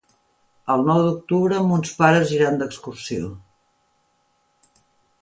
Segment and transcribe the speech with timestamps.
[0.75, 3.31] El nou d'octubre mons pares iran d'excursió.